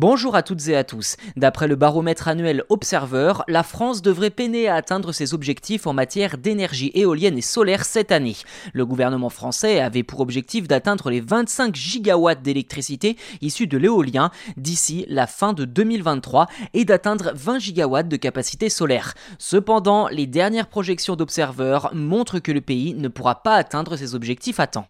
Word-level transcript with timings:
Bonjour 0.00 0.36
à 0.36 0.44
toutes 0.44 0.68
et 0.68 0.76
à 0.76 0.84
tous. 0.84 1.16
D'après 1.34 1.66
le 1.66 1.74
baromètre 1.74 2.28
annuel 2.28 2.62
Observer, 2.68 3.32
la 3.48 3.64
France 3.64 4.00
devrait 4.00 4.30
peiner 4.30 4.68
à 4.68 4.76
atteindre 4.76 5.10
ses 5.10 5.34
objectifs 5.34 5.88
en 5.88 5.92
matière 5.92 6.38
d'énergie 6.38 6.92
éolienne 6.94 7.36
et 7.36 7.42
solaire 7.42 7.84
cette 7.84 8.12
année. 8.12 8.36
Le 8.72 8.86
gouvernement 8.86 9.28
français 9.28 9.80
avait 9.80 10.04
pour 10.04 10.20
objectif 10.20 10.68
d'atteindre 10.68 11.10
les 11.10 11.20
25 11.20 11.74
gigawatts 11.74 12.42
d'électricité 12.42 13.16
issus 13.40 13.66
de 13.66 13.76
l'éolien 13.76 14.30
d'ici 14.56 15.04
la 15.08 15.26
fin 15.26 15.52
de 15.52 15.64
2023 15.64 16.46
et 16.74 16.84
d'atteindre 16.84 17.32
20 17.34 17.58
gigawatts 17.58 18.08
de 18.08 18.16
capacité 18.16 18.68
solaire. 18.68 19.14
Cependant, 19.40 20.06
les 20.06 20.28
dernières 20.28 20.68
projections 20.68 21.16
d'Observer 21.16 21.80
montrent 21.92 22.38
que 22.38 22.52
le 22.52 22.60
pays 22.60 22.94
ne 22.94 23.08
pourra 23.08 23.42
pas 23.42 23.56
atteindre 23.56 23.96
ses 23.96 24.14
objectifs 24.14 24.60
à 24.60 24.68
temps. 24.68 24.86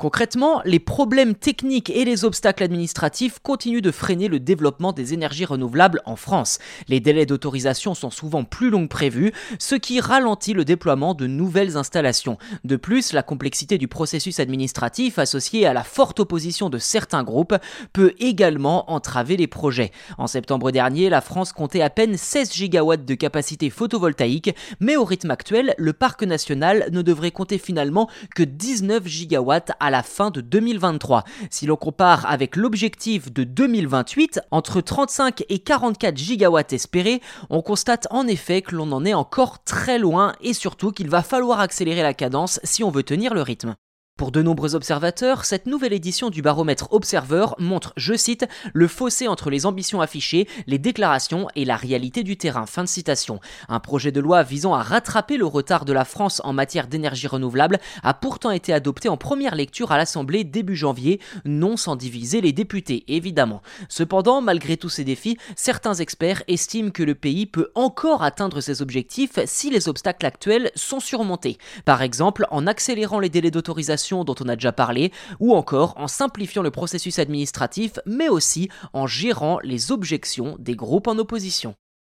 Concrètement, 0.00 0.62
les 0.64 0.78
problèmes 0.78 1.34
techniques 1.34 1.90
et 1.90 2.06
les 2.06 2.24
obstacles 2.24 2.62
administratifs 2.62 3.38
continuent 3.38 3.82
de 3.82 3.90
freiner 3.90 4.28
le 4.28 4.40
développement 4.40 4.92
des 4.92 5.12
énergies 5.12 5.44
renouvelables 5.44 6.00
en 6.06 6.16
France. 6.16 6.58
Les 6.88 7.00
délais 7.00 7.26
d'autorisation 7.26 7.92
sont 7.92 8.08
souvent 8.08 8.44
plus 8.44 8.70
longs 8.70 8.84
que 8.84 8.94
prévu, 8.94 9.34
ce 9.58 9.74
qui 9.74 10.00
ralentit 10.00 10.54
le 10.54 10.64
déploiement 10.64 11.12
de 11.12 11.26
nouvelles 11.26 11.76
installations. 11.76 12.38
De 12.64 12.76
plus, 12.76 13.12
la 13.12 13.22
complexité 13.22 13.76
du 13.76 13.88
processus 13.88 14.40
administratif 14.40 15.18
associée 15.18 15.66
à 15.66 15.74
la 15.74 15.84
forte 15.84 16.18
opposition 16.18 16.70
de 16.70 16.78
certains 16.78 17.22
groupes 17.22 17.56
peut 17.92 18.14
également 18.20 18.90
entraver 18.90 19.36
les 19.36 19.48
projets. 19.48 19.92
En 20.16 20.28
septembre 20.28 20.70
dernier, 20.70 21.10
la 21.10 21.20
France 21.20 21.52
comptait 21.52 21.82
à 21.82 21.90
peine 21.90 22.16
16 22.16 22.54
gigawatts 22.54 23.04
de 23.04 23.14
capacité 23.14 23.68
photovoltaïque, 23.68 24.56
mais 24.80 24.96
au 24.96 25.04
rythme 25.04 25.30
actuel, 25.30 25.74
le 25.76 25.92
parc 25.92 26.22
national 26.22 26.88
ne 26.90 27.02
devrait 27.02 27.32
compter 27.32 27.58
finalement 27.58 28.08
que 28.34 28.44
19 28.44 29.06
gigawatts 29.06 29.72
à 29.78 29.89
la 29.90 30.02
fin 30.02 30.30
de 30.30 30.40
2023. 30.40 31.24
Si 31.50 31.66
l'on 31.66 31.76
compare 31.76 32.26
avec 32.26 32.56
l'objectif 32.56 33.32
de 33.32 33.44
2028, 33.44 34.40
entre 34.50 34.80
35 34.80 35.44
et 35.48 35.58
44 35.58 36.16
gigawatts 36.16 36.72
espérés, 36.72 37.20
on 37.50 37.62
constate 37.62 38.06
en 38.10 38.26
effet 38.26 38.62
que 38.62 38.74
l'on 38.74 38.92
en 38.92 39.04
est 39.04 39.14
encore 39.14 39.64
très 39.64 39.98
loin 39.98 40.34
et 40.40 40.54
surtout 40.54 40.92
qu'il 40.92 41.10
va 41.10 41.22
falloir 41.22 41.60
accélérer 41.60 42.02
la 42.02 42.14
cadence 42.14 42.60
si 42.64 42.84
on 42.84 42.90
veut 42.90 43.02
tenir 43.02 43.34
le 43.34 43.42
rythme. 43.42 43.74
Pour 44.20 44.32
de 44.32 44.42
nombreux 44.42 44.74
observateurs, 44.74 45.46
cette 45.46 45.64
nouvelle 45.64 45.94
édition 45.94 46.28
du 46.28 46.42
baromètre 46.42 46.88
Observer 46.90 47.46
montre, 47.58 47.94
je 47.96 48.12
cite, 48.12 48.46
le 48.74 48.86
fossé 48.86 49.28
entre 49.28 49.48
les 49.48 49.64
ambitions 49.64 50.02
affichées, 50.02 50.46
les 50.66 50.76
déclarations 50.76 51.48
et 51.56 51.64
la 51.64 51.76
réalité 51.76 52.22
du 52.22 52.36
terrain. 52.36 52.66
Fin 52.66 52.84
de 52.84 52.88
citation. 52.88 53.40
Un 53.70 53.80
projet 53.80 54.12
de 54.12 54.20
loi 54.20 54.42
visant 54.42 54.74
à 54.74 54.82
rattraper 54.82 55.38
le 55.38 55.46
retard 55.46 55.86
de 55.86 55.94
la 55.94 56.04
France 56.04 56.42
en 56.44 56.52
matière 56.52 56.86
d'énergie 56.86 57.28
renouvelable 57.28 57.78
a 58.02 58.12
pourtant 58.12 58.50
été 58.50 58.74
adopté 58.74 59.08
en 59.08 59.16
première 59.16 59.54
lecture 59.54 59.90
à 59.90 59.96
l'Assemblée 59.96 60.44
début 60.44 60.76
janvier, 60.76 61.18
non 61.46 61.78
sans 61.78 61.96
diviser 61.96 62.42
les 62.42 62.52
députés, 62.52 63.04
évidemment. 63.08 63.62
Cependant, 63.88 64.42
malgré 64.42 64.76
tous 64.76 64.90
ces 64.90 65.04
défis, 65.04 65.38
certains 65.56 65.94
experts 65.94 66.42
estiment 66.46 66.90
que 66.90 67.02
le 67.02 67.14
pays 67.14 67.46
peut 67.46 67.70
encore 67.74 68.22
atteindre 68.22 68.60
ses 68.60 68.82
objectifs 68.82 69.38
si 69.46 69.70
les 69.70 69.88
obstacles 69.88 70.26
actuels 70.26 70.72
sont 70.74 71.00
surmontés. 71.00 71.56
Par 71.86 72.02
exemple, 72.02 72.46
en 72.50 72.66
accélérant 72.66 73.18
les 73.18 73.30
délais 73.30 73.50
d'autorisation 73.50 74.09
dont 74.24 74.34
on 74.40 74.48
a 74.48 74.56
déjà 74.56 74.72
parlé, 74.72 75.12
ou 75.38 75.54
encore 75.54 75.94
en 75.96 76.08
simplifiant 76.08 76.62
le 76.62 76.70
processus 76.70 77.18
administratif, 77.18 77.98
mais 78.06 78.28
aussi 78.28 78.68
en 78.92 79.06
gérant 79.06 79.58
les 79.62 79.92
objections 79.92 80.56
des 80.58 80.76
groupes 80.76 81.06
en 81.08 81.18
opposition. 81.18 81.74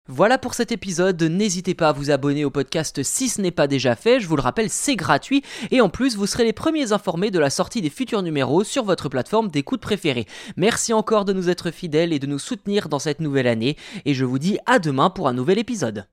Voilà 0.08 0.40
pour 0.40 0.56
cet 0.56 0.72
épisode, 0.72 1.22
n'hésitez 1.22 1.76
pas 1.76 1.90
à 1.90 1.92
vous 1.92 2.10
abonner 2.10 2.44
au 2.44 2.50
podcast 2.50 3.04
si 3.04 3.30
ce 3.30 3.40
n'est 3.40 3.52
pas 3.52 3.68
déjà 3.68 3.96
fait, 3.96 4.20
je 4.20 4.28
vous 4.28 4.36
le 4.36 4.42
rappelle 4.42 4.70
c'est 4.72 4.96
gratuit 4.96 5.44
et 5.70 5.80
en 5.80 5.90
plus 5.90 6.18
vous 6.18 6.26
serez 6.26 6.44
les 6.44 6.54
premiers 6.54 6.92
informés 6.92 7.30
de 7.30 7.38
la 7.38 7.52
sortie 7.52 7.82
des 7.82 7.92
futurs 7.92 8.24
numéros 8.24 8.64
sur 8.64 8.84
votre 8.84 9.10
plateforme 9.10 9.50
d'écoute 9.50 9.80
préférée. 9.80 10.26
Merci 10.58 10.92
encore 10.92 11.24
de 11.24 11.34
nous 11.34 11.50
être 11.50 11.70
fidèles 11.70 12.14
et 12.14 12.20
de 12.20 12.26
nous 12.26 12.40
soutenir 12.40 12.90
dans 12.90 13.00
cette 13.00 13.22
nouvelle 13.22 13.48
année 13.48 13.78
et 14.06 14.16
je 14.16 14.26
vous 14.26 14.40
dis 14.40 14.58
à 14.66 14.80
demain 14.80 15.12
pour 15.12 15.28
un 15.28 15.34
nouvel 15.34 15.60
épisode. 15.60 16.08